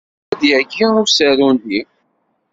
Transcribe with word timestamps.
Yebda-d 0.19 0.43
yagi 0.49 0.85
usaru-nni? 1.03 1.81